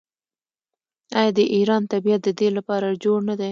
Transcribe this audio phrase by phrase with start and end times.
[1.19, 3.49] آیا د ایران طبیعت د دې لپاره جوړ نه دی؟